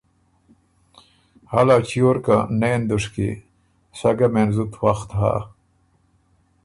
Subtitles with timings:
[1.51, 3.29] هلا چیور که نېن دُشکی،
[3.99, 5.33] سۀ ګه مېن زُت وخت هۀ،